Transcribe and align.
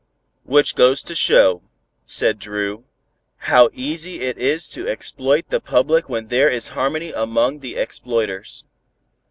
"Which 0.45 0.73
goes 0.73 1.03
to 1.03 1.13
show," 1.13 1.61
said 2.07 2.39
Dru, 2.39 2.85
"how 3.37 3.69
easy 3.71 4.21
it 4.21 4.35
is 4.39 4.67
to 4.69 4.87
exploit 4.87 5.49
the 5.49 5.59
public 5.59 6.09
when 6.09 6.29
there 6.29 6.49
is 6.49 6.69
harmony 6.69 7.11
among 7.13 7.59
the 7.59 7.75
exploiters. 7.75 8.63